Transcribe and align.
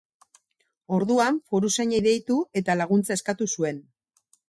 Orduan, 0.97 1.37
foruzainei 1.53 2.01
deitu 2.09 2.41
eta 2.63 2.81
laguntza 2.83 3.19
eskatu 3.23 3.53
zuen. 3.57 3.89